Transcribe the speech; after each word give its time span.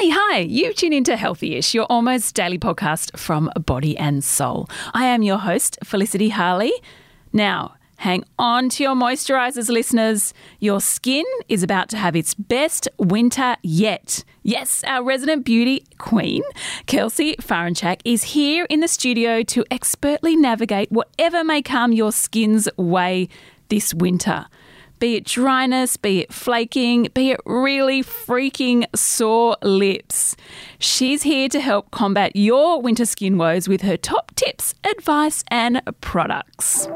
Hey, 0.00 0.10
hi, 0.10 0.38
you 0.40 0.74
tune 0.74 0.92
into 0.92 1.16
Healthy-ish, 1.16 1.72
your 1.72 1.86
almost 1.88 2.34
daily 2.34 2.58
podcast 2.58 3.16
from 3.18 3.50
Body 3.64 3.96
and 3.96 4.22
Soul. 4.22 4.68
I 4.92 5.06
am 5.06 5.22
your 5.22 5.38
host, 5.38 5.78
Felicity 5.82 6.28
Harley. 6.28 6.72
Now, 7.32 7.76
hang 7.96 8.22
on 8.38 8.68
to 8.70 8.82
your 8.82 8.94
moisturizers, 8.94 9.70
listeners. 9.70 10.34
Your 10.60 10.82
skin 10.82 11.24
is 11.48 11.62
about 11.62 11.88
to 11.90 11.96
have 11.96 12.14
its 12.14 12.34
best 12.34 12.88
winter 12.98 13.56
yet. 13.62 14.22
Yes, 14.42 14.84
our 14.86 15.02
resident 15.02 15.46
beauty 15.46 15.82
queen, 15.96 16.42
Kelsey 16.84 17.34
Farinchak, 17.36 18.02
is 18.04 18.22
here 18.22 18.66
in 18.68 18.80
the 18.80 18.88
studio 18.88 19.42
to 19.44 19.64
expertly 19.70 20.36
navigate 20.36 20.92
whatever 20.92 21.42
may 21.42 21.62
come 21.62 21.92
your 21.92 22.12
skin's 22.12 22.68
way 22.76 23.30
this 23.70 23.94
winter 23.94 24.44
be 24.98 25.16
it 25.16 25.24
dryness, 25.24 25.96
be 25.96 26.20
it 26.20 26.32
flaking, 26.32 27.08
be 27.14 27.30
it 27.30 27.40
really 27.44 28.02
freaking 28.02 28.84
sore 28.94 29.56
lips. 29.62 30.36
She's 30.78 31.22
here 31.22 31.48
to 31.48 31.60
help 31.60 31.90
combat 31.90 32.34
your 32.34 32.80
winter 32.80 33.06
skin 33.06 33.38
woes 33.38 33.68
with 33.68 33.82
her 33.82 33.96
top 33.96 34.34
tips, 34.34 34.74
advice, 34.84 35.44
and 35.48 35.82
products. 36.00 36.88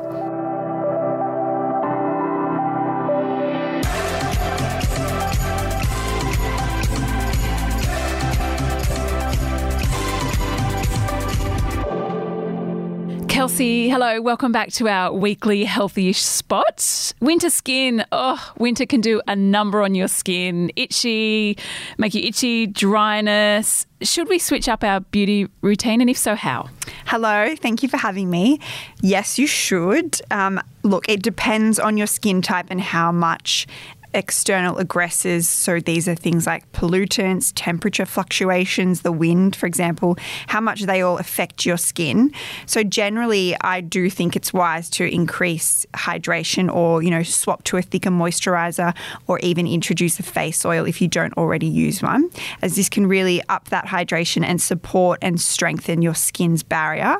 Kelsey, 13.60 13.90
hello. 13.90 14.22
Welcome 14.22 14.52
back 14.52 14.70
to 14.72 14.88
our 14.88 15.12
weekly 15.12 15.64
healthy-ish 15.64 16.22
spot. 16.22 17.12
Winter 17.20 17.50
skin. 17.50 18.02
Oh, 18.10 18.54
winter 18.56 18.86
can 18.86 19.02
do 19.02 19.20
a 19.28 19.36
number 19.36 19.82
on 19.82 19.94
your 19.94 20.08
skin. 20.08 20.72
Itchy, 20.76 21.58
make 21.98 22.14
you 22.14 22.22
itchy, 22.22 22.66
dryness. 22.66 23.84
Should 24.00 24.30
we 24.30 24.38
switch 24.38 24.66
up 24.66 24.82
our 24.82 25.00
beauty 25.00 25.46
routine? 25.60 26.00
And 26.00 26.08
if 26.08 26.16
so, 26.16 26.36
how? 26.36 26.70
Hello, 27.04 27.54
thank 27.54 27.82
you 27.82 27.90
for 27.90 27.98
having 27.98 28.30
me. 28.30 28.60
Yes, 29.02 29.38
you 29.38 29.46
should. 29.46 30.18
Um, 30.30 30.58
look, 30.82 31.06
it 31.06 31.22
depends 31.22 31.78
on 31.78 31.98
your 31.98 32.06
skin 32.06 32.40
type 32.40 32.68
and 32.70 32.80
how 32.80 33.12
much 33.12 33.66
external 34.14 34.78
aggressors. 34.78 35.48
So 35.48 35.80
these 35.80 36.08
are 36.08 36.14
things 36.14 36.46
like 36.46 36.70
pollutants, 36.72 37.52
temperature 37.54 38.06
fluctuations, 38.06 39.02
the 39.02 39.12
wind, 39.12 39.56
for 39.56 39.66
example, 39.66 40.16
how 40.48 40.60
much 40.60 40.82
they 40.82 41.02
all 41.02 41.18
affect 41.18 41.64
your 41.64 41.76
skin. 41.76 42.32
So 42.66 42.82
generally, 42.82 43.56
I 43.60 43.80
do 43.80 44.10
think 44.10 44.36
it's 44.36 44.52
wise 44.52 44.90
to 44.90 45.04
increase 45.04 45.86
hydration 45.94 46.72
or, 46.72 47.02
you 47.02 47.10
know, 47.10 47.22
swap 47.22 47.64
to 47.64 47.76
a 47.76 47.82
thicker 47.82 48.10
moisturizer 48.10 48.94
or 49.26 49.38
even 49.40 49.66
introduce 49.66 50.18
a 50.18 50.22
face 50.22 50.64
oil 50.64 50.86
if 50.86 51.00
you 51.00 51.08
don't 51.08 51.34
already 51.36 51.68
use 51.68 52.02
one, 52.02 52.30
as 52.62 52.76
this 52.76 52.88
can 52.88 53.06
really 53.06 53.42
up 53.48 53.68
that 53.68 53.86
hydration 53.86 54.44
and 54.44 54.60
support 54.60 55.18
and 55.22 55.40
strengthen 55.40 56.02
your 56.02 56.14
skin's 56.14 56.62
barrier. 56.62 57.18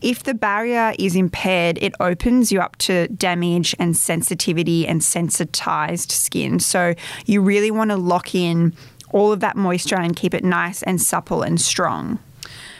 If 0.00 0.22
the 0.22 0.34
barrier 0.34 0.94
is 0.98 1.16
impaired, 1.16 1.78
it 1.80 1.94
opens 2.00 2.52
you 2.52 2.60
up 2.60 2.76
to 2.78 3.08
damage 3.08 3.74
and 3.78 3.96
sensitivity 3.96 4.86
and 4.86 5.02
sensitized 5.02 6.12
skin. 6.12 6.27
So 6.64 6.94
you 7.26 7.40
really 7.40 7.70
want 7.70 7.90
to 7.90 7.96
lock 7.96 8.34
in 8.34 8.74
all 9.12 9.32
of 9.32 9.40
that 9.40 9.56
moisture 9.56 9.98
and 9.98 10.14
keep 10.14 10.34
it 10.34 10.44
nice 10.44 10.82
and 10.82 11.00
supple 11.00 11.42
and 11.42 11.60
strong. 11.60 12.18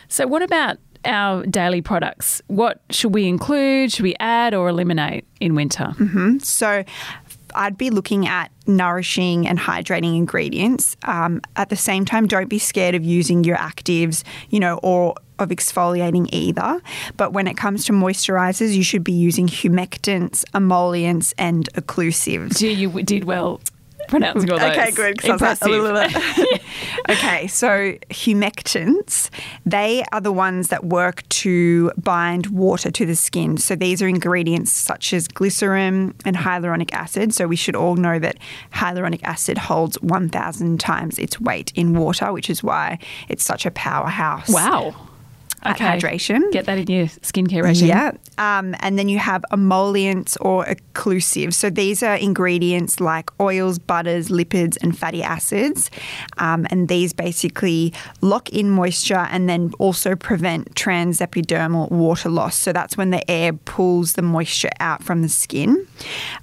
So, 0.08 0.26
what 0.26 0.42
about 0.42 0.78
our 1.04 1.44
daily 1.46 1.80
products? 1.80 2.42
What 2.48 2.80
should 2.90 3.14
we 3.14 3.26
include? 3.26 3.92
Should 3.92 4.02
we 4.02 4.14
add 4.20 4.54
or 4.54 4.68
eliminate 4.68 5.26
in 5.40 5.54
winter? 5.54 5.94
Mm-hmm. 5.98 6.38
So, 6.38 6.84
I'd 7.54 7.78
be 7.78 7.90
looking 7.90 8.26
at 8.26 8.50
nourishing 8.66 9.46
and 9.46 9.58
hydrating 9.58 10.16
ingredients. 10.16 10.96
Um, 11.04 11.40
at 11.56 11.70
the 11.70 11.76
same 11.76 12.04
time, 12.04 12.26
don't 12.26 12.48
be 12.48 12.58
scared 12.58 12.94
of 12.94 13.04
using 13.04 13.44
your 13.44 13.56
actives, 13.56 14.22
you 14.50 14.60
know, 14.60 14.78
or 14.82 15.14
of 15.38 15.50
exfoliating 15.50 16.28
either. 16.32 16.80
But 17.16 17.32
when 17.32 17.46
it 17.46 17.56
comes 17.56 17.84
to 17.86 17.92
moisturizers, 17.92 18.74
you 18.74 18.82
should 18.82 19.04
be 19.04 19.12
using 19.12 19.46
humectants, 19.46 20.44
emollients, 20.54 21.34
and 21.38 21.68
occlusives. 21.74 22.60
You 22.60 23.02
did 23.02 23.24
well 23.24 23.60
pronouncing 24.08 24.50
all 24.50 24.58
those. 24.58 24.70
Okay, 24.70 24.90
good. 24.90 25.24
Impressive. 25.24 25.68
okay, 27.08 27.46
so 27.46 27.92
humectants, 28.10 29.30
they 29.64 30.04
are 30.12 30.20
the 30.20 30.32
ones 30.32 30.68
that 30.68 30.84
work 30.84 31.28
to 31.28 31.92
bind 31.96 32.46
water 32.48 32.90
to 32.90 33.06
the 33.06 33.14
skin. 33.14 33.56
So 33.56 33.76
these 33.76 34.02
are 34.02 34.08
ingredients 34.08 34.72
such 34.72 35.12
as 35.12 35.28
glycerin 35.28 36.14
and 36.24 36.36
hyaluronic 36.36 36.92
acid. 36.92 37.32
So 37.32 37.46
we 37.46 37.56
should 37.56 37.76
all 37.76 37.96
know 37.96 38.18
that 38.18 38.38
hyaluronic 38.72 39.22
acid 39.22 39.58
holds 39.58 40.00
1,000 40.02 40.80
times 40.80 41.18
its 41.18 41.40
weight 41.40 41.72
in 41.74 41.94
water, 41.94 42.32
which 42.32 42.50
is 42.50 42.62
why 42.62 42.98
it's 43.28 43.44
such 43.44 43.66
a 43.66 43.70
powerhouse. 43.70 44.48
wow. 44.48 44.94
At 45.62 45.78
hydration. 45.78 46.50
Get 46.52 46.66
that 46.66 46.78
in 46.78 46.86
your 46.86 47.06
skincare 47.06 47.62
regime. 47.62 47.88
Yeah. 47.88 48.12
Um, 48.38 48.74
and 48.80 48.98
then 48.98 49.08
you 49.08 49.18
have 49.18 49.44
emollients 49.52 50.36
or 50.38 50.64
occlusives. 50.64 51.54
So 51.54 51.70
these 51.70 52.02
are 52.02 52.16
ingredients 52.16 53.00
like 53.00 53.30
oils, 53.40 53.78
butters, 53.78 54.28
lipids, 54.28 54.76
and 54.82 54.96
fatty 54.96 55.22
acids. 55.22 55.90
Um, 56.38 56.66
and 56.70 56.88
these 56.88 57.12
basically 57.12 57.92
lock 58.20 58.48
in 58.50 58.70
moisture 58.70 59.26
and 59.30 59.48
then 59.48 59.72
also 59.78 60.14
prevent 60.14 60.74
transepidermal 60.74 61.90
water 61.90 62.28
loss. 62.28 62.56
So 62.56 62.72
that's 62.72 62.96
when 62.96 63.10
the 63.10 63.28
air 63.30 63.52
pulls 63.52 64.14
the 64.14 64.22
moisture 64.22 64.70
out 64.80 65.02
from 65.02 65.22
the 65.22 65.28
skin. 65.28 65.86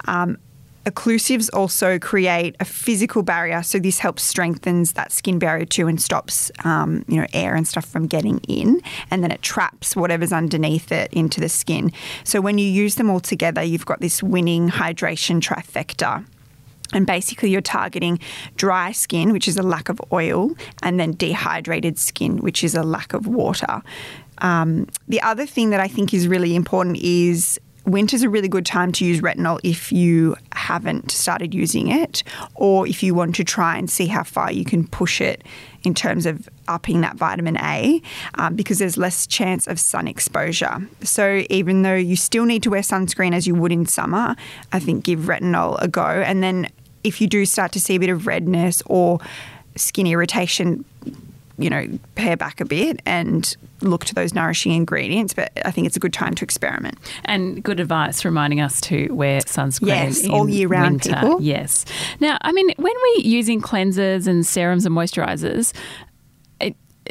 Um, 0.06 0.38
Occlusives 0.86 1.50
also 1.52 1.98
create 1.98 2.56
a 2.60 2.66
physical 2.66 3.24
barrier, 3.24 3.64
so 3.64 3.80
this 3.80 3.98
helps 3.98 4.22
strengthens 4.22 4.94
that 4.94 5.12
skin 5.12 5.40
barrier 5.40 5.66
too 5.66 5.88
and 5.88 6.00
stops 6.00 6.52
um, 6.64 7.04
you 7.08 7.20
know 7.20 7.26
air 7.34 7.56
and 7.56 7.68
stuff 7.68 7.86
from 7.86 8.06
getting 8.06 8.38
in, 8.48 8.80
and 9.10 9.24
then 9.24 9.32
it 9.32 9.42
traps 9.42 9.96
whatever's 9.96 10.32
underneath 10.32 10.92
it 10.92 11.12
into 11.12 11.42
the 11.42 11.50
skin. 11.50 11.92
So 12.24 12.40
when 12.40 12.60
you 12.60 12.68
use 12.68 12.96
them 12.96 13.10
all 13.10 13.20
together, 13.20 13.64
you've 13.64 13.86
got 13.86 14.00
this 14.00 14.22
winning 14.22 14.70
hydration 14.70 15.42
trifecta. 15.42 16.26
And 16.94 17.08
basically, 17.08 17.50
you're 17.50 17.62
targeting 17.62 18.20
dry 18.56 18.92
skin, 18.92 19.34
which 19.34 19.48
is 19.48 19.58
a 19.58 19.64
lack 19.64 19.90
of 19.90 20.00
oil, 20.14 20.52
and 20.84 21.00
then 21.00 21.14
dehydrated 21.14 21.98
skin, 21.98 22.38
which 22.38 22.64
is 22.64 22.76
a 22.76 22.84
lack 22.84 23.14
of 23.14 23.26
water. 23.26 23.82
Um, 24.38 24.88
the 25.08 25.22
other 25.22 25.48
thing 25.48 25.72
that 25.72 25.80
I 25.80 25.88
think 25.88 26.14
is 26.14 26.28
really 26.28 26.56
important 26.56 26.98
is 26.98 27.60
winter's 27.86 28.24
a 28.24 28.30
really 28.30 28.48
good 28.48 28.66
time 28.66 28.92
to 28.94 29.06
use 29.06 29.22
retinol 29.22 29.60
if 29.64 29.92
you 29.92 30.36
haven't 30.54 31.12
started 31.12 31.54
using 31.54 31.88
it 31.88 32.24
or 32.56 32.88
if 32.88 33.04
you 33.04 33.14
want 33.14 33.36
to 33.36 33.44
try 33.44 33.78
and 33.78 33.90
see 33.90 34.08
how 34.08 34.24
far 34.24 34.52
you 34.52 34.66
can 34.66 34.88
push 34.88 35.22
it 35.22 35.44
in 35.84 35.94
terms 35.94 36.26
of 36.26 36.50
upping 36.68 37.02
that 37.02 37.16
vitamin 37.16 37.58
A 37.58 38.02
um, 38.36 38.56
because 38.56 38.80
there's 38.80 38.98
less 38.98 39.28
chance 39.28 39.68
of 39.68 39.80
sun 39.80 40.08
exposure. 40.08 40.88
So 41.02 41.44
even 41.50 41.84
though 41.84 41.96
you 41.96 42.16
still 42.16 42.46
need 42.46 42.64
to 42.64 42.72
wear 42.72 42.82
sunscreen 42.82 43.36
as 43.36 43.46
you 43.46 43.54
would 43.56 43.72
in 43.72 43.86
summer, 43.86 44.36
I 44.72 44.80
think 44.80 45.04
give 45.04 45.22
retinol 45.22 45.78
a 45.82 45.88
go. 45.88 46.06
And 46.06 46.42
then 46.42 46.70
if 47.04 47.22
you 47.22 47.28
do 47.28 47.46
start 47.46 47.72
to 47.74 47.80
see 47.80 47.96
a 47.96 48.00
bit 48.00 48.10
of 48.10 48.26
redness 48.26 48.82
or 48.88 49.20
skin 49.76 50.08
irritation, 50.08 50.84
you 51.58 51.70
know, 51.70 51.88
pare 52.16 52.38
back 52.38 52.60
a 52.60 52.66
bit 52.66 53.02
and 53.06 53.56
look 53.82 54.06
to 54.06 54.16
those 54.16 54.34
nourishing 54.34 54.72
ingredients. 54.72 55.34
But 55.34 55.52
I 55.66 55.72
think 55.72 55.88
it's 55.88 55.96
a 55.96 56.00
good 56.00 56.14
time 56.14 56.36
to 56.36 56.44
experiment. 56.44 56.98
And 57.26 57.64
good 57.64 57.80
advice 57.80 58.26
reminding 58.26 58.62
us 58.62 58.82
to 58.82 59.12
wear 59.14 59.42
sunscreen. 59.42 59.88
Yes, 59.88 60.28
all 60.30 60.50
year 60.50 60.68
round, 60.68 61.04
winter. 61.04 61.14
people. 61.14 61.42
Yes. 61.42 61.86
Now, 62.20 62.38
I 62.42 62.52
mean, 62.52 62.72
when 62.78 62.94
we're 62.94 63.22
using 63.22 63.62
cleansers 63.62 64.28
and 64.28 64.46
serums 64.46 64.86
and 64.86 64.96
moisturizers, 64.96 65.74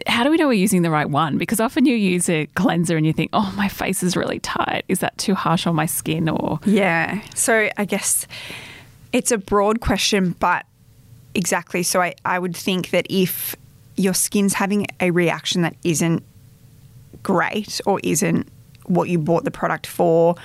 how 0.07 0.25
do 0.25 0.31
we 0.31 0.37
know 0.37 0.49
we're 0.49 0.55
using 0.55 0.83
the 0.83 0.91
right 0.91 1.09
one? 1.09 1.39
Because 1.39 1.61
often 1.61 1.87
you 1.87 1.95
use 1.95 2.29
a 2.29 2.47
cleanser 2.55 2.97
and 2.97 3.07
you 3.07 3.13
think, 3.13 3.31
oh, 3.33 3.53
my 3.57 3.69
face 3.69 4.03
is 4.03 4.17
really 4.17 4.41
tight. 4.41 4.85
Is 4.89 4.99
that 5.01 5.17
too 5.19 5.35
harsh 5.35 5.67
on 5.67 5.75
my 5.75 5.87
skin? 5.87 6.29
Or 6.29 6.59
Yeah. 6.65 7.21
So 7.35 7.71
I 7.77 7.85
guess 7.85 8.27
it's 9.13 9.31
a 9.31 9.39
broad 9.39 9.81
question, 9.81 10.35
but 10.41 10.67
exactly. 11.35 11.83
So 11.83 12.03
I, 12.03 12.15
I 12.25 12.39
would 12.39 12.57
think 12.57 12.91
that 12.91 13.07
if 13.09 13.55
your 13.97 14.15
skin's 14.15 14.55
having 14.55 14.87
a 15.01 15.11
reaction 15.11 15.63
that 15.63 15.77
isn't 15.85 16.23
great 17.23 17.81
or 17.87 18.01
isn't 18.03 18.49
what 18.87 19.09
you 19.09 19.19
bought 19.19 19.45
the 19.45 19.51
product 19.51 19.87
for 19.87 20.37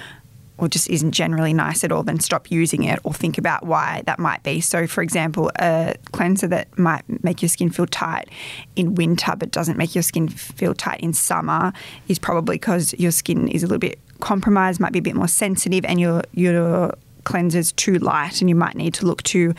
or 0.60 0.68
just 0.68 0.90
isn't 0.90 1.12
generally 1.12 1.54
nice 1.54 1.84
at 1.84 1.92
all, 1.92 2.04
then 2.04 2.20
stop 2.20 2.52
using 2.52 2.84
it 2.84 3.00
or 3.04 3.14
think 3.14 3.38
about 3.38 3.66
why 3.66 4.04
that 4.06 4.20
might 4.20 4.44
be. 4.44 4.60
So, 4.60 4.88
for 4.88 5.02
example, 5.02 5.52
a 5.60 5.96
cleanser 6.12 6.48
that 6.48 6.78
might 6.78 7.04
make 7.24 7.42
your 7.42 7.50
skin 7.50 7.70
feel 7.70 7.88
tight 7.88 8.30
in 8.76 8.96
winter 8.96 9.36
but 9.38 9.52
doesn't 9.52 9.78
make 9.78 9.96
your 9.96 10.02
skin 10.02 10.28
feel 10.28 10.74
tight 10.74 11.00
in 11.00 11.14
summer 11.14 11.72
is 12.08 12.20
probably 12.20 12.56
because 12.56 12.94
your 12.98 13.12
skin 13.12 13.48
is 13.48 13.64
a 13.64 13.68
little 13.68 13.80
bit 13.80 14.00
compromised, 14.20 14.80
might 14.80 14.92
be 14.92 15.00
a 15.00 15.04
bit 15.04 15.16
more 15.16 15.28
sensitive, 15.28 15.86
and 15.86 16.00
your 16.00 16.24
your 16.34 16.94
cleanser's 17.24 17.72
too 17.74 17.98
light, 18.00 18.42
and 18.42 18.50
you 18.50 18.56
might 18.56 18.76
need 18.76 18.94
to 18.96 19.06
look 19.06 19.24
to 19.24 19.54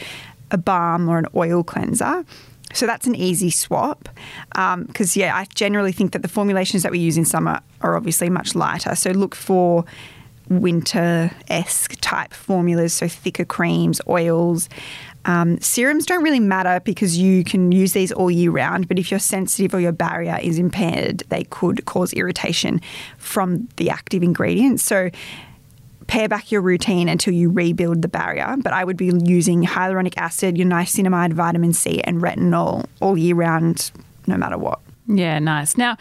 a 0.50 0.58
balm 0.58 1.08
or 1.08 1.18
an 1.18 1.26
oil 1.34 1.62
cleanser. 1.62 2.24
So 2.72 2.86
that's 2.86 3.06
an 3.06 3.14
easy 3.14 3.50
swap. 3.50 4.08
Because, 4.50 5.16
yeah, 5.16 5.36
I 5.36 5.46
generally 5.54 5.92
think 5.92 6.12
that 6.12 6.22
the 6.22 6.28
formulations 6.28 6.82
that 6.82 6.92
we 6.92 6.98
use 6.98 7.16
in 7.16 7.24
summer 7.24 7.60
are 7.80 7.96
obviously 7.96 8.30
much 8.30 8.54
lighter. 8.54 8.94
So 8.94 9.10
look 9.10 9.34
for 9.34 9.84
winter 10.48 11.30
esque 11.48 11.96
type 12.00 12.34
formulas, 12.34 12.92
so 12.92 13.08
thicker 13.08 13.44
creams, 13.44 14.00
oils. 14.08 14.68
Um, 15.26 15.60
serums 15.60 16.06
don't 16.06 16.22
really 16.22 16.40
matter 16.40 16.80
because 16.80 17.18
you 17.18 17.44
can 17.44 17.72
use 17.72 17.92
these 17.92 18.10
all 18.10 18.30
year 18.30 18.50
round, 18.50 18.88
but 18.88 18.98
if 18.98 19.10
you're 19.10 19.20
sensitive 19.20 19.74
or 19.74 19.80
your 19.80 19.92
barrier 19.92 20.38
is 20.42 20.58
impaired, 20.58 21.22
they 21.28 21.44
could 21.44 21.84
cause 21.84 22.12
irritation 22.14 22.80
from 23.18 23.68
the 23.76 23.90
active 23.90 24.22
ingredients. 24.22 24.82
So, 24.82 25.10
pare 26.10 26.28
back 26.28 26.50
your 26.50 26.60
routine 26.60 27.08
until 27.08 27.32
you 27.32 27.48
rebuild 27.50 28.02
the 28.02 28.08
barrier. 28.08 28.56
But 28.58 28.72
I 28.72 28.84
would 28.84 28.96
be 28.96 29.12
using 29.24 29.62
hyaluronic 29.62 30.14
acid, 30.16 30.58
your 30.58 30.66
niacinamide, 30.66 31.32
vitamin 31.32 31.72
C, 31.72 32.00
and 32.02 32.20
retinol 32.20 32.86
all 33.00 33.16
year 33.16 33.36
round, 33.36 33.92
no 34.26 34.36
matter 34.36 34.58
what. 34.58 34.80
Yeah, 35.06 35.38
nice. 35.38 35.76
Now, 35.76 35.96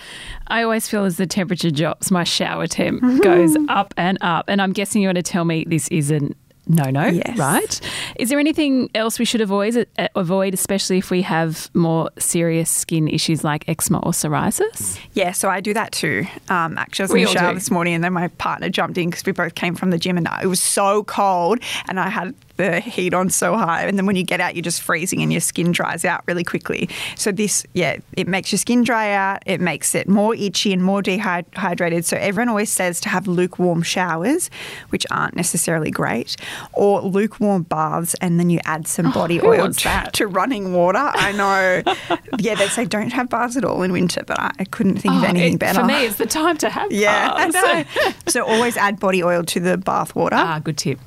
I 0.48 0.64
always 0.64 0.88
feel 0.88 1.06
as 1.06 1.18
the 1.18 1.28
temperature 1.28 1.70
drops, 1.70 2.10
my 2.10 2.24
shower 2.24 2.66
temp 2.66 3.02
goes 3.24 3.56
up 3.70 3.94
and 3.98 4.18
up. 4.22 4.46
And 4.48 4.62
I'm 4.62 4.74
guessing 4.74 5.04
you're 5.04 5.14
going 5.14 5.24
to 5.24 5.32
tell 5.32 5.46
me 5.46 5.64
this 5.68 5.88
isn't 5.90 6.36
no 6.70 6.90
no, 6.90 7.08
Yes. 7.08 7.38
right? 7.38 7.82
Is 8.18 8.30
there 8.30 8.40
anything 8.40 8.90
else 8.96 9.20
we 9.20 9.26
should 9.26 9.42
avoid, 9.42 9.86
uh, 9.98 10.08
avoid, 10.16 10.54
especially 10.54 10.98
if 11.00 11.10
we 11.12 11.22
have 11.24 11.70
more 11.74 12.10
serious 12.18 12.70
skin 12.70 13.08
issues 13.10 13.44
like 13.44 13.68
eczema 13.68 14.00
or 14.00 14.12
psoriasis? 14.12 14.98
Yeah, 15.14 15.32
so 15.34 15.50
I 15.50 15.60
do 15.60 15.74
that 15.74 15.92
too. 15.92 16.26
Um, 16.50 16.78
actually, 16.78 17.04
I 17.04 17.06
was 17.06 17.12
We 17.14 17.22
in 17.22 17.26
the 17.26 17.32
shower 17.34 17.50
do. 17.52 17.56
this 17.56 17.72
morning 17.72 17.96
and 17.96 18.04
then 18.04 18.14
my 18.14 18.28
partner 18.30 18.70
jumped 18.70 18.98
in 18.98 19.10
because 19.10 19.26
we 19.26 19.32
both 19.34 19.56
came 19.56 19.76
from 19.76 19.90
the 19.90 19.98
gym 19.98 20.16
and 20.18 20.28
it 20.42 20.48
was 20.48 20.62
so 20.62 21.04
cold 21.04 21.60
and 21.88 22.00
I 22.00 22.08
had 22.10 22.34
the 22.60 22.80
heat 22.82 23.14
on 23.14 23.30
so 23.30 23.56
high. 23.58 23.84
And 23.86 23.98
then 23.98 24.06
when 24.06 24.16
you 24.18 24.24
get 24.24 24.40
out, 24.42 24.54
you're 24.56 24.62
just 24.62 24.82
freezing 24.82 25.22
and 25.24 25.32
your 25.32 25.40
skin 25.42 25.72
dries 25.72 26.04
out 26.06 26.22
really 26.28 26.44
quickly. 26.44 26.90
So, 27.16 27.32
this, 27.32 27.66
yeah, 27.74 27.98
it 28.18 28.28
makes 28.28 28.52
your 28.52 28.60
skin 28.60 28.84
dry 28.84 29.12
out. 29.14 29.42
It 29.46 29.62
makes 29.62 29.96
it 29.96 30.08
more 30.10 30.36
itchy 30.36 30.74
and 30.74 30.84
more 30.84 31.02
dehydrated. 31.02 32.06
So, 32.06 32.18
everyone 32.18 32.50
always 32.50 32.70
says 32.70 33.00
to 33.02 33.10
have 33.10 33.28
lukewarm 33.28 33.82
showers, 33.82 34.50
which 34.90 35.06
aren't 35.10 35.36
necessarily 35.36 35.90
great, 35.90 36.36
or 36.74 37.02
lukewarm 37.02 37.64
baths 37.64 38.14
and 38.22 38.40
then 38.40 38.50
you 38.50 38.60
add 38.66 38.88
some 38.88 39.12
body 39.12 39.38
who 39.38 39.48
oil 39.48 39.72
to, 39.72 40.10
to 40.14 40.28
running 40.28 40.74
water. 40.74 41.00
I 41.02 41.32
know. 41.32 42.18
yeah, 42.40 42.56
they 42.56 42.68
say 42.68 42.84
don't 42.86 43.14
have 43.14 43.30
baths 43.30 43.56
at 43.56 43.64
all 43.64 43.82
in 43.84 43.94
winter, 43.94 44.22
but 44.28 44.38
I, 44.40 44.52
I 44.60 44.64
couldn't 44.66 44.98
think 44.98 45.14
of 45.16 45.24
Oh, 45.24 45.28
anything 45.28 45.54
it- 45.54 45.60
better. 45.60 45.80
For 45.80 45.86
me, 45.86 46.06
it's 46.06 46.18
the 46.18 46.26
time 46.26 46.58
to 46.58 46.70
have 46.70 46.92
yeah, 46.92 47.48
baths. 47.50 47.90
so 48.28 48.46
always 48.46 48.76
add 48.76 49.00
body 49.00 49.24
oil 49.24 49.44
to 49.46 49.60
the 49.62 49.78
bath 49.78 50.14
water. 50.16 50.36
ah, 50.36 50.60
good 50.62 50.78
tip. 50.78 51.00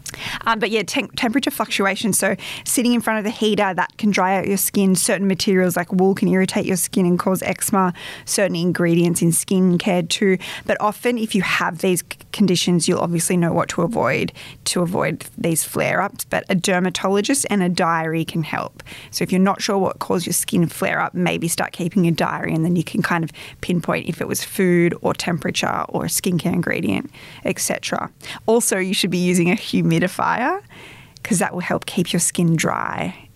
Um, 0.46 0.58
but 0.58 0.70
yeah, 0.70 0.82
tem- 0.82 1.08
temperature 1.10 1.50
fluctuations. 1.50 2.18
So 2.18 2.36
sitting 2.64 2.92
in 2.92 3.00
front 3.00 3.18
of 3.18 3.24
the 3.24 3.30
heater 3.30 3.74
that 3.74 3.96
can 3.98 4.10
dry 4.10 4.36
out 4.36 4.46
your 4.46 4.56
skin. 4.56 4.94
Certain 4.94 5.26
materials 5.26 5.76
like 5.76 5.92
wool 5.92 6.14
can 6.14 6.28
irritate 6.28 6.66
your 6.66 6.76
skin 6.76 7.06
and 7.06 7.18
cause 7.18 7.42
eczema. 7.42 7.92
Certain 8.24 8.56
ingredients 8.56 9.22
in 9.22 9.30
skincare 9.30 10.08
too. 10.08 10.38
But 10.66 10.76
often, 10.80 11.18
if 11.18 11.34
you 11.34 11.42
have 11.42 11.78
these 11.78 12.02
conditions, 12.32 12.88
you'll 12.88 13.00
obviously 13.00 13.36
know 13.36 13.52
what 13.52 13.68
to 13.70 13.82
avoid 13.82 14.32
to 14.64 14.80
avoid 14.82 15.24
these 15.36 15.64
flare 15.64 16.00
ups. 16.00 16.24
But 16.24 16.44
a 16.48 16.54
dermatologist 16.54 17.46
and 17.50 17.62
a 17.62 17.68
diary 17.68 18.24
can 18.24 18.42
help. 18.42 18.82
So 19.10 19.22
if 19.22 19.32
you're 19.32 19.40
not 19.40 19.60
sure 19.60 19.78
what 19.78 19.98
caused 19.98 20.26
your 20.26 20.32
skin 20.32 20.66
flare 20.66 21.00
up, 21.00 21.14
maybe 21.14 21.48
start 21.48 21.72
keeping 21.72 22.06
a 22.06 22.10
diary, 22.10 22.54
and 22.54 22.64
then 22.64 22.76
you 22.76 22.84
can 22.84 23.02
kind 23.02 23.24
of 23.24 23.30
pinpoint 23.60 24.08
if 24.08 24.20
it 24.20 24.28
was 24.28 24.44
food 24.44 24.94
or 25.02 25.14
temperature 25.14 25.84
or 25.88 26.04
skincare 26.04 26.52
ingredient, 26.52 27.10
etc. 27.44 28.10
Also, 28.46 28.78
you 28.78 28.94
should 28.94 29.10
be 29.10 29.18
using 29.18 29.50
a 29.50 29.54
humidifier 30.06 30.62
because 31.16 31.38
that 31.38 31.52
will 31.52 31.60
help 31.60 31.86
keep 31.86 32.12
your 32.12 32.20
skin 32.20 32.56
dry. 32.56 33.28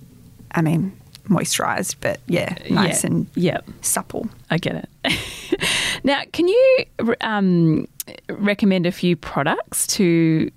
I 0.53 0.63
mean, 0.63 0.93
moisturized, 1.29 1.97
but 2.01 2.21
yeah, 2.27 2.57
nice 2.71 3.05
Yeah. 3.05 3.59
and 3.59 3.75
supple. 3.83 4.29
I 4.51 4.59
get 4.59 4.89
it. 5.05 5.61
now, 6.05 6.23
can 6.33 6.49
you 6.49 6.85
um, 7.21 7.87
recommend 8.29 8.87
a 8.87 8.93
few 8.93 9.17
products 9.17 9.87
to 9.89 10.51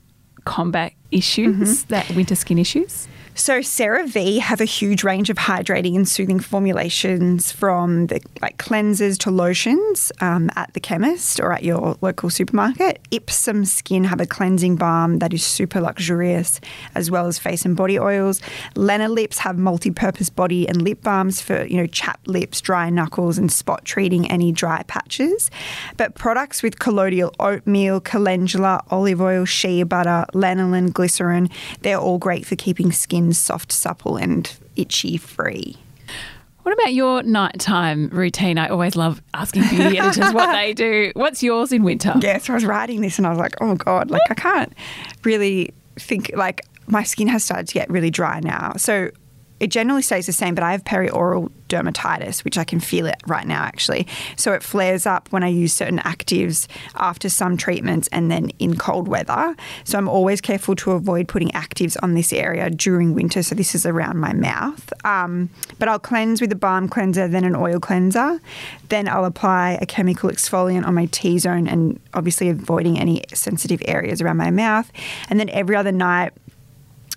combat 0.45 0.94
issues, 1.11 1.83
Mm-hmm. 1.83 1.89
that 1.89 2.09
winter 2.15 2.35
skin 2.35 2.57
issues? 2.57 3.07
So 3.36 3.60
CeraVe 3.60 4.40
have 4.40 4.60
a 4.60 4.66
huge 4.66 5.04
range 5.04 5.30
of 5.30 5.38
hydrating 5.38 5.96
and 5.96 6.08
soothing 6.08 6.40
formulations 6.40 7.54
from 7.54 8.08
the 8.08 8.22
like 8.42 8.58
cleansers 8.58 9.18
to 9.20 9.31
lotions 9.31 10.12
um, 10.20 10.50
at 10.56 10.74
the 10.74 10.81
chemist 10.81 11.40
or 11.40 11.54
at 11.54 11.64
your 11.64 11.96
local 12.02 12.30
supermarket. 12.30 13.00
Ipsum 13.12 13.66
Skin 13.66 14.04
have 14.04 14.20
a 14.20 14.26
cleansing 14.26 14.76
balm 14.76 15.20
that 15.20 15.34
is 15.34 15.44
super 15.44 15.80
luxurious, 15.80 16.60
as 16.96 17.10
well 17.10 17.28
as 17.28 17.40
face 17.40 17.64
and 17.64 17.78
body 17.78 17.98
oils. 17.98 18.42
Lanolips 18.76 19.38
have 19.38 19.58
multi-purpose 19.58 20.30
body 20.30 20.68
and 20.68 20.81
lip 20.81 21.02
balms 21.02 21.42
for 21.42 21.64
you 21.66 21.78
know 21.78 21.88
chapped 21.88 22.28
lips, 22.28 22.60
dry 22.60 22.90
knuckles, 22.90 23.38
and 23.38 23.52
spot 23.52 23.86
treating 23.86 24.30
any 24.30 24.52
dry 24.52 24.84
patches. 24.84 25.50
But 25.96 26.16
products 26.16 26.62
with 26.62 26.80
colloidal 26.80 27.34
oatmeal, 27.40 28.02
calendula, 28.02 28.84
olive 28.92 29.22
oil, 29.22 29.46
shea 29.46 29.84
butter, 29.84 30.26
lanolin, 30.34 30.92
glycerin, 30.92 31.50
they're 31.84 31.98
all 31.98 32.18
great 32.18 32.46
for 32.46 32.58
keeping 32.58 32.92
skin 32.92 33.29
soft, 33.34 33.72
supple, 33.72 34.18
and 34.18 34.52
itchy 34.76 35.18
free. 35.18 35.78
What 36.64 36.74
about 36.74 36.94
your 36.94 37.24
nighttime 37.24 38.10
routine? 38.10 38.58
I 38.58 38.68
always 38.68 38.96
love 38.96 39.22
asking 39.34 39.64
beauty 39.70 39.98
editors 40.00 40.34
what 40.34 40.52
they 40.52 40.74
do. 40.74 41.12
What's 41.16 41.42
yours 41.42 41.72
in 41.72 41.84
winter? 41.84 42.14
Yeah, 42.22 42.38
so 42.38 42.54
I 42.54 42.56
was 42.56 42.66
writing 42.66 43.02
this 43.02 43.18
and 43.18 43.26
I 43.26 43.30
was 43.30 43.40
like, 43.40 43.56
oh 43.62 43.76
God, 43.76 44.12
like 44.12 44.22
I 44.30 44.36
can't 44.36 44.74
really 45.24 45.74
think, 45.96 46.31
like 46.36 46.62
my 46.86 47.04
skin 47.04 47.28
has 47.28 47.44
started 47.44 47.68
to 47.70 47.74
get 47.74 47.90
really 47.90 48.12
dry 48.12 48.40
now. 48.42 48.74
So 48.78 49.10
it 49.59 49.67
generally 49.67 50.01
stays 50.01 50.25
the 50.25 50.33
same, 50.33 50.56
but 50.56 50.63
I 50.63 50.71
have 50.71 50.83
perioral 50.83 51.51
dermatitis, 51.67 52.44
which 52.44 52.57
I 52.57 52.63
can 52.63 52.79
feel 52.79 53.06
it 53.06 53.17
right 53.27 53.45
now 53.45 53.61
actually. 53.61 54.07
So 54.35 54.53
it 54.53 54.63
flares 54.63 55.06
up 55.06 55.31
when 55.31 55.44
I 55.44 55.47
use 55.47 55.71
certain 55.71 56.00
actives 56.00 56.67
after 56.95 57.29
some 57.29 57.57
treatments 57.57 58.09
and 58.11 58.31
then 58.31 58.50
in 58.59 58.75
cold 58.75 59.07
weather. 59.07 59.56
So 59.83 59.97
I'm 59.97 60.09
always 60.09 60.41
careful 60.41 60.75
to 60.77 60.91
avoid 60.91 61.27
putting 61.27 61.50
actives 61.50 61.95
on 62.01 62.15
this 62.15 62.33
area 62.33 62.69
during 62.69 63.13
winter. 63.13 63.44
So 63.44 63.56
this 63.56 63.75
is 63.75 63.85
around 63.85 64.17
my 64.17 64.33
mouth. 64.33 64.91
Um, 65.06 65.50
but 65.77 65.88
I'll 65.88 66.00
cleanse 66.00 66.41
with 66.41 66.51
a 66.51 66.56
balm 66.56 66.89
cleanser, 66.89 67.27
then 67.27 67.44
an 67.44 67.56
oil 67.56 67.79
cleanser. 67.79 68.39
Then 68.89 69.07
I'll 69.07 69.25
apply 69.25 69.77
a 69.81 69.85
chemical 69.85 70.29
exfoliant 70.29 70.85
on 70.85 70.95
my 70.95 71.06
T 71.06 71.38
zone 71.38 71.67
and 71.67 72.00
obviously 72.13 72.50
avoiding 72.50 72.97
any 72.97 73.23
sensitive 73.33 73.81
areas 73.85 74.21
around 74.21 74.38
my 74.38 74.50
mouth. 74.50 74.91
And 75.29 75.39
then 75.39 75.50
every 75.50 75.75
other 75.75 75.91
night, 75.91 76.33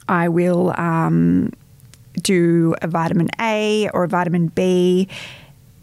I 0.08 0.28
will 0.28 0.74
um, 0.78 1.52
do 2.20 2.74
a 2.82 2.88
vitamin 2.88 3.28
A 3.40 3.88
or 3.92 4.04
a 4.04 4.08
vitamin 4.08 4.48
B. 4.48 5.08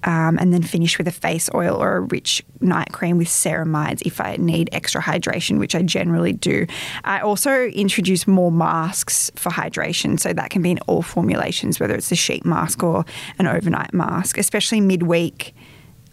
Um, 0.01 0.37
and 0.39 0.53
then 0.53 0.63
finish 0.63 0.97
with 0.97 1.09
a 1.09 1.11
face 1.11 1.49
oil 1.53 1.75
or 1.75 1.97
a 1.97 1.99
rich 1.99 2.41
night 2.61 2.93
cream 2.93 3.17
with 3.17 3.27
ceramides 3.27 4.01
if 4.05 4.21
I 4.21 4.37
need 4.37 4.69
extra 4.71 5.01
hydration, 5.01 5.59
which 5.59 5.75
I 5.75 5.81
generally 5.81 6.31
do. 6.31 6.67
I 7.03 7.19
also 7.19 7.65
introduce 7.65 8.25
more 8.25 8.49
masks 8.49 9.29
for 9.35 9.49
hydration, 9.49 10.17
so 10.17 10.31
that 10.31 10.51
can 10.51 10.61
be 10.61 10.71
in 10.71 10.79
all 10.87 11.01
formulations, 11.01 11.81
whether 11.81 11.95
it's 11.95 12.13
a 12.13 12.15
sheet 12.15 12.45
mask 12.45 12.81
or 12.81 13.03
an 13.39 13.47
overnight 13.47 13.93
mask, 13.93 14.37
especially 14.37 14.79
midweek 14.79 15.53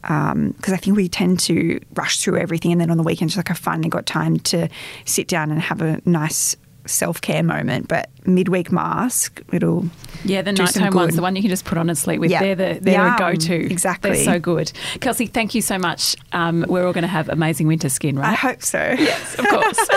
because 0.07 0.73
I 0.73 0.77
think 0.77 0.97
we 0.97 1.09
tend 1.09 1.41
to 1.41 1.81
rush 1.95 2.21
through 2.21 2.39
everything, 2.39 2.71
and 2.71 2.81
then 2.81 2.91
on 2.91 2.97
the 2.97 3.03
weekends, 3.03 3.37
like 3.37 3.51
I 3.51 3.55
finally 3.55 3.89
got 3.89 4.07
time 4.07 4.39
to 4.41 4.69
sit 5.05 5.27
down 5.27 5.51
and 5.51 5.61
have 5.61 5.83
a 5.83 6.01
nice 6.05 6.57
self 6.87 7.21
care 7.21 7.43
moment. 7.43 7.89
But 7.89 8.11
midweek 8.27 8.73
mask, 8.73 9.43
it'll 9.53 9.87
Yeah, 10.25 10.43
the 10.43 10.53
nighttime 10.53 10.95
ones, 10.95 11.17
the 11.17 11.23
one 11.23 11.37
you 11.37 11.43
can 11.43 11.51
just 11.51 11.65
put 11.65 11.79
on 11.79 11.89
and 11.89 11.97
sleep 11.99 12.21
with. 12.21 12.31
Yeah. 12.31 12.41
They're 12.41 12.75
the 12.75 12.81
they're 12.81 13.15
a 13.15 13.19
go 13.19 13.35
to. 13.35 13.55
Exactly. 13.71 14.11
They're 14.11 14.25
so 14.25 14.39
good. 14.39 14.73
Kelsey, 15.01 15.27
thank 15.27 15.55
you 15.55 15.63
so 15.63 15.79
much. 15.79 16.17
Um, 16.33 16.65
we're 16.69 16.87
all 16.87 16.93
going 16.93 17.03
to 17.03 17.09
have 17.09 17.29
amazing 17.29 17.67
winter 17.67 17.89
skin, 17.89 18.19
right? 18.19 18.31
I 18.31 18.35
hope 18.35 18.63
so. 18.63 18.79
Yes, 18.99 19.39
of 19.39 19.47
course. 19.47 19.89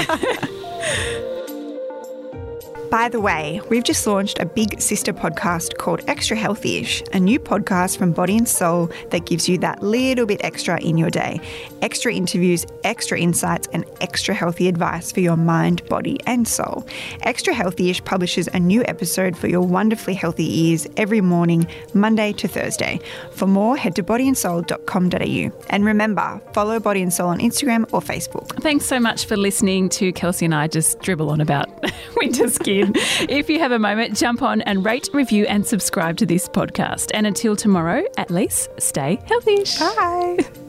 By 2.89 3.07
the 3.07 3.21
way, 3.21 3.61
we've 3.69 3.83
just 3.83 4.07
launched 4.07 4.39
a 4.39 4.47
big 4.47 4.81
sister 4.81 5.13
podcast 5.13 5.77
called 5.77 6.01
Extra 6.07 6.35
Healthy-ish, 6.35 7.03
a 7.13 7.19
new 7.19 7.39
podcast 7.39 7.99
from 7.99 8.13
Body 8.13 8.35
and 8.35 8.47
Soul 8.47 8.89
that 9.11 9.27
gives 9.27 9.47
you 9.47 9.59
that 9.59 9.83
little 9.83 10.25
bit 10.25 10.43
extra 10.43 10.81
in 10.81 10.97
your 10.97 11.11
day. 11.11 11.39
Extra 11.83 12.11
interviews, 12.11 12.65
extra 12.83 13.19
insights, 13.19 13.67
and 13.73 13.85
extra 14.01 14.33
healthy 14.33 14.67
advice 14.67 15.11
for 15.11 15.19
your 15.19 15.37
mind, 15.37 15.87
body, 15.87 16.19
and 16.25 16.47
soul. 16.47 16.83
Extra 17.21 17.53
Healthy-ish 17.53 18.03
publishes 18.05 18.49
a 18.53 18.59
new 18.59 18.83
episode 18.85 19.37
for 19.37 19.47
your 19.47 19.61
wonderfully 19.61 20.15
healthy 20.15 20.61
ears 20.61 20.87
every 20.97 21.21
morning, 21.21 21.67
Monday 21.93 22.33
to 22.33 22.47
Thursday. 22.47 22.99
For 23.33 23.45
more, 23.45 23.77
head 23.77 23.95
to 23.97 24.03
bodyandsoul.com.au. 24.03 25.65
And 25.69 25.85
remember, 25.85 26.41
follow 26.53 26.79
Body 26.79 27.03
and 27.03 27.13
Soul 27.13 27.29
on 27.29 27.39
Instagram 27.39 27.87
or 27.93 28.01
Facebook. 28.01 28.61
Thanks 28.63 28.85
so 28.85 28.99
much 28.99 29.25
for 29.25 29.37
listening 29.37 29.89
to 29.89 30.11
Kelsey 30.11 30.45
and 30.45 30.55
I 30.55 30.67
just 30.67 30.99
dribble 31.01 31.29
on 31.29 31.39
about 31.39 31.69
winter 32.15 32.49
skin. 32.87 33.27
If 33.29 33.49
you 33.49 33.59
have 33.59 33.71
a 33.71 33.79
moment, 33.79 34.15
jump 34.15 34.41
on 34.41 34.61
and 34.61 34.85
rate, 34.85 35.09
review, 35.13 35.45
and 35.45 35.65
subscribe 35.65 36.17
to 36.17 36.25
this 36.25 36.47
podcast. 36.47 37.11
And 37.13 37.27
until 37.27 37.55
tomorrow, 37.55 38.03
at 38.17 38.31
least 38.31 38.69
stay 38.79 39.19
healthy. 39.25 39.63
Bye. 39.79 40.68